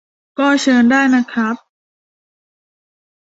[0.39, 1.55] ก็เชิญได้นะครับ